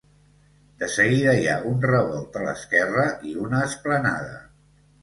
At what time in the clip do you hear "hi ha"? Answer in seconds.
1.41-1.59